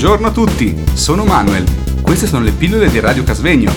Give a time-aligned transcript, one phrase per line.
[0.00, 1.64] Buongiorno a tutti, sono Manuel.
[2.02, 3.72] Queste sono le pillole di Radio Casvegno.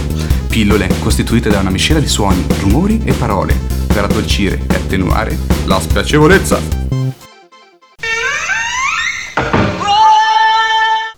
[0.47, 3.57] Pillole costituite da una miscela di suoni, rumori e parole
[3.88, 6.60] per addolcire e attenuare la spiacevolezza.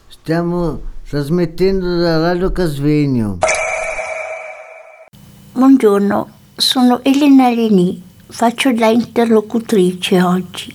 [0.07, 0.79] Stiamo
[1.09, 3.39] trasmettendo da Radio Casvegno.
[5.51, 10.73] Buongiorno, sono Elena Leni, faccio da interlocutrice oggi.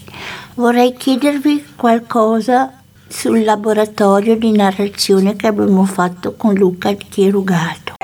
[0.52, 2.77] Vorrei chiedervi qualcosa
[3.08, 7.94] sul laboratorio di narrazione che abbiamo fatto con Luca Chierugato.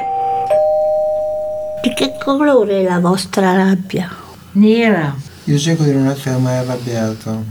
[1.82, 4.10] Di che colore è la vostra rabbia?
[4.52, 5.14] Nera.
[5.44, 7.44] Io cerco di non essere mai arrabbiato.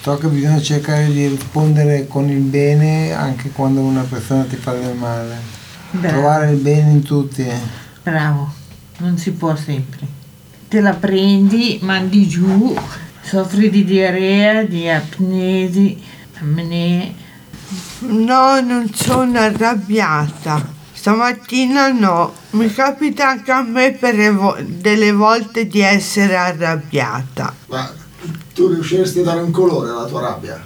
[0.00, 4.72] So che bisogna cercare di rispondere con il bene anche quando una persona ti fa
[4.72, 5.36] del male.
[5.90, 6.08] Bravo.
[6.08, 7.44] Trovare il bene in tutti.
[8.02, 8.52] Bravo,
[8.98, 10.06] non si può sempre.
[10.68, 12.74] Te la prendi, mandi giù,
[13.20, 16.00] soffri di diarrea, di apnesi,
[16.42, 17.14] apnee.
[18.00, 20.80] No, non sono arrabbiata.
[20.92, 22.32] Stamattina no.
[22.50, 27.54] Mi capita anche a me per evo- delle volte di essere arrabbiata.
[27.68, 27.90] Ma
[28.54, 30.62] tu riusciresti a dare un colore alla tua rabbia?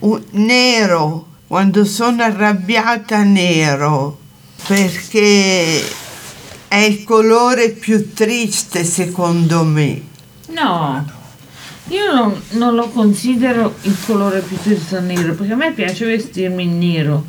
[0.00, 1.26] Un- nero.
[1.46, 4.18] Quando sono arrabbiata nero.
[4.66, 5.82] Perché
[6.68, 10.00] è il colore più triste secondo me.
[10.48, 11.04] No,
[11.88, 16.62] io non, non lo considero il colore più triste nero, perché a me piace vestirmi
[16.62, 17.24] in nero.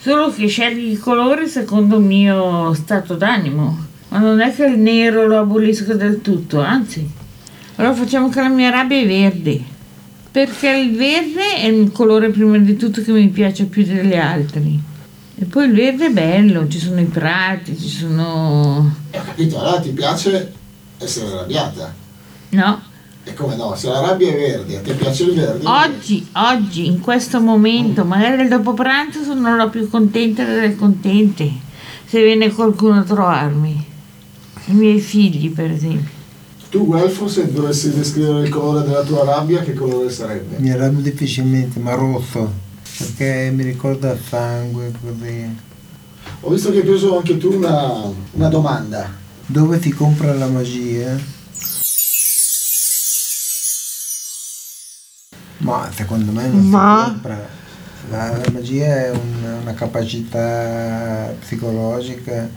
[0.00, 3.86] Solo che scegli il colore secondo il mio stato d'animo.
[4.08, 7.08] Ma non è che il nero lo abolisco del tutto, anzi.
[7.76, 9.62] Allora facciamo che la mia rabbia è verde.
[10.30, 14.80] Perché il verde è il colore prima di tutto che mi piace più degli altri.
[15.40, 18.92] E poi il verde è bello, ci sono i prati, ci sono...
[19.12, 20.52] Ho capito, allora ti piace
[20.98, 21.94] essere arrabbiata.
[22.50, 22.82] No,
[23.28, 25.66] E come no, se la rabbia è verde, a te piace il verde?
[25.66, 31.46] Oggi, oggi, in questo momento, magari dopo pranzo sono la più contenta delle contente.
[32.06, 33.84] Se viene qualcuno a trovarmi.
[34.64, 36.10] I miei figli, per esempio.
[36.70, 40.56] Tu, Guelfo, se dovessi descrivere il colore della tua rabbia, che colore sarebbe?
[40.56, 42.50] Mi arrabbio difficilmente, ma rosso.
[42.96, 45.54] Perché mi ricorda il sangue, così.
[46.40, 49.06] Ho visto che hai preso anche tu una, una domanda.
[49.44, 51.36] Dove si compra la magia?
[55.68, 57.48] Ma secondo me non Ma- si compra.
[58.10, 62.48] La, la magia è un- una capacità psicologica.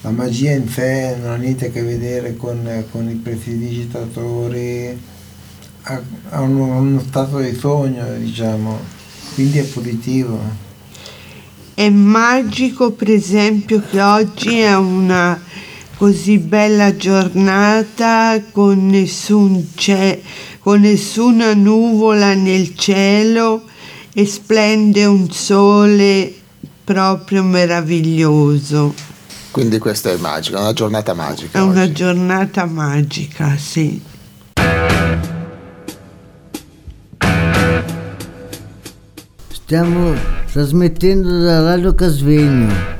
[0.00, 4.98] La magia in sé non ha niente a che vedere con, con i prestidigitatori,
[5.82, 6.00] ha,
[6.30, 8.78] ha uno, uno stato di sogno, diciamo,
[9.34, 10.38] quindi è positivo.
[11.74, 15.40] È magico per esempio che oggi è una
[15.96, 20.22] così bella giornata con, nessun ce-
[20.68, 23.62] con nessuna nuvola nel cielo
[24.12, 26.30] e splende un sole
[26.84, 28.92] proprio meraviglioso.
[29.50, 31.58] Quindi questa è magica, una giornata magica.
[31.58, 31.92] È una oggi.
[31.94, 33.98] giornata magica, sì.
[39.48, 40.14] Stiamo
[40.52, 42.97] trasmettendo da Radio Casvegno.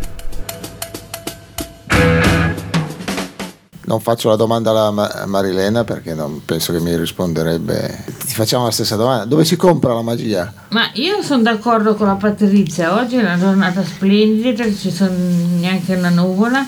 [3.89, 8.05] Non faccio la domanda alla Ma- Marilena perché non penso che mi risponderebbe.
[8.27, 9.25] Ti facciamo la stessa domanda.
[9.25, 10.53] Dove si compra la magia?
[10.69, 12.95] Ma io sono d'accordo con la Patrizia.
[12.95, 15.15] Oggi è una giornata splendida, non ci sono
[15.59, 16.67] neanche una nuvola.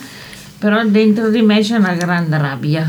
[0.59, 2.87] Però dentro di me c'è una grande rabbia.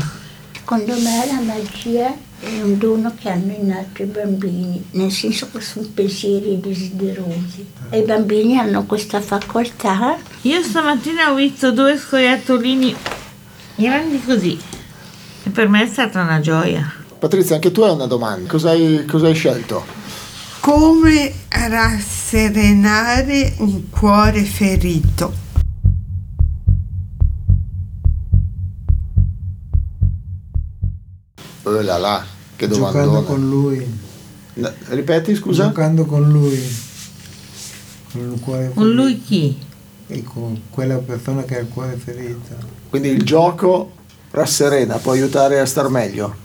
[0.56, 5.60] Secondo me la magia è un dono che hanno innato i bambini, nel senso che
[5.60, 7.66] sono pensieri desiderosi.
[7.90, 10.16] E i bambini hanno questa facoltà.
[10.42, 12.96] Io stamattina ho visto due scoiattolini
[13.82, 14.58] grandi così.
[15.44, 16.90] E per me è stata una gioia.
[17.18, 18.48] Patrizia, anche tu hai una domanda.
[18.48, 19.84] Cosa hai, cosa hai scelto?
[20.60, 25.40] Come rasserenare un cuore ferito?
[31.64, 32.24] Oh là là,
[32.56, 33.26] che Giocando domandone.
[33.26, 34.00] con lui.
[34.54, 35.66] No, Ripeti, scusa?
[35.66, 36.60] Giocando con lui.
[38.12, 39.56] Con il cuore Con lui chi?
[40.12, 42.54] E con quella persona che ha il cuore ferito.
[42.90, 43.92] Quindi il gioco
[44.30, 46.36] rasserena, può aiutare a star meglio.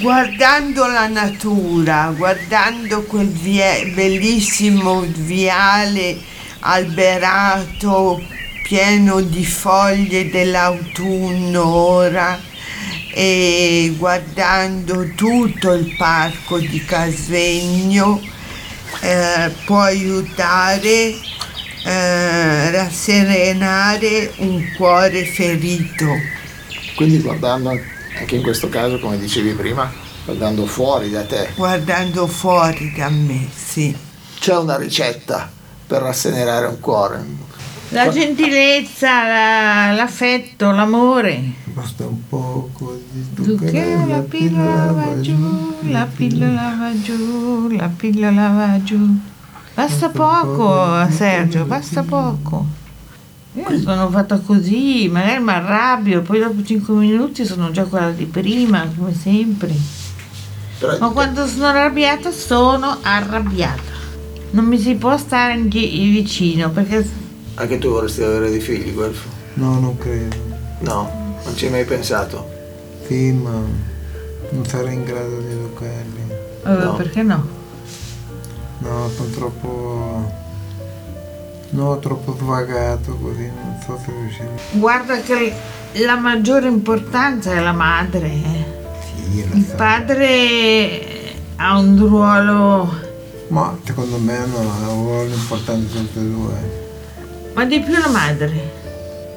[0.00, 6.16] Guardando la natura, guardando quel vie- bellissimo viale
[6.60, 8.22] alberato
[8.62, 12.38] pieno di foglie dell'autunno ora
[13.12, 18.20] e guardando tutto il parco di Casvegno
[19.00, 21.14] eh, può aiutare
[21.84, 26.06] a rasserenare un cuore ferito.
[26.96, 27.70] Quindi guardando
[28.18, 29.90] anche in questo caso, come dicevi prima,
[30.24, 31.50] guardando fuori da te.
[31.56, 33.94] guardando fuori da me, sì.
[34.38, 35.50] c'è una ricetta
[35.86, 37.24] per rasserenare un cuore.
[37.88, 41.42] La gentilezza, la- l'affetto, l'amore.
[41.64, 48.48] Basta un poco di Zucchero, la pillola va giù, la pillola va giù, la pillola
[48.48, 49.18] va giù.
[49.74, 52.66] Basta poco, Sergio, basta poco.
[53.54, 58.24] Io sono fatta così, magari mi arrabbio, poi dopo 5 minuti sono già quella di
[58.24, 59.74] prima, come sempre.
[60.98, 63.90] Ma quando sono arrabbiata sono arrabbiata.
[64.50, 67.06] Non mi si può stare gi- vicino perché
[67.54, 69.28] anche tu vorresti avere dei figli, Guelfo?
[69.54, 70.36] No, non credo.
[70.80, 72.48] No, non ci hai mai pensato.
[73.06, 73.50] Sì, ma
[74.50, 76.20] non sarei in grado di educarli.
[76.64, 76.94] eh, No.
[76.94, 77.46] perché no?
[78.82, 80.40] No, sono troppo...
[81.70, 84.48] No, troppo svagato così, non so se riuscirò.
[84.72, 85.54] Guarda che
[86.04, 88.26] la maggiore importanza è la madre.
[88.26, 88.64] eh.
[89.30, 89.74] Sì, Il so.
[89.76, 91.00] padre
[91.56, 92.92] ha un ruolo,
[93.48, 96.80] Ma secondo me hanno un ruolo importante tutte e due.
[97.54, 98.80] ma di più la madre.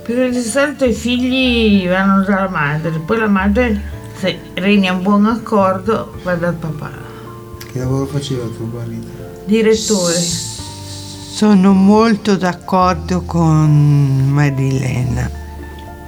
[0.04, 3.82] Perché di solito i figli vanno dalla madre, poi la madre,
[4.18, 6.92] se regna un buon accordo, va dal papà.
[7.72, 9.24] Che lavoro faceva tuo marito?
[9.46, 10.16] Direttore.
[10.16, 15.30] Sono molto d'accordo con Marilena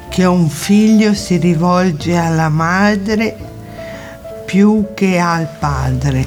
[0.10, 3.38] che un figlio si rivolge alla madre
[4.44, 6.26] più che al padre.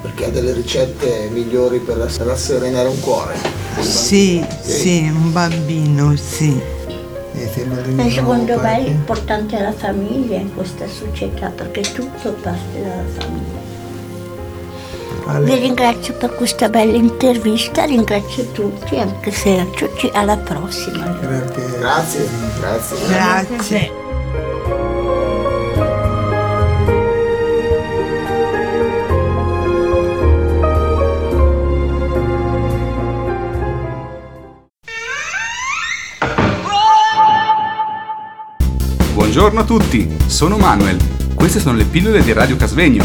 [0.00, 3.34] Perché ha delle ricette migliori per rass- rasserenare un cuore.
[3.80, 6.56] Sì, sì, un bambino, sì.
[7.34, 7.48] E
[8.10, 9.06] secondo me
[9.56, 13.63] è la famiglia in questa società perché tutto parte dalla famiglia.
[15.26, 21.16] Vi ringrazio per questa bella intervista, ringrazio tutti, anche Sergio, ci- alla prossima.
[21.20, 21.78] grazie.
[21.78, 22.28] Grazie,
[22.58, 23.06] grazie.
[23.08, 23.92] Grazie.
[39.14, 40.96] Buongiorno a tutti, sono Manuel.
[41.34, 43.04] Queste sono le pillole di Radio Casvegno.